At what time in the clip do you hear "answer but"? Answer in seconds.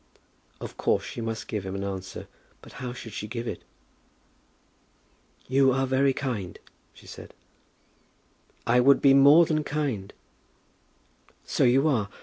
1.83-2.71